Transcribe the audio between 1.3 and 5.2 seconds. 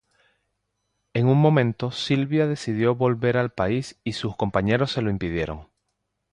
momento Sylvia decidió volver al país y sus compañeros se lo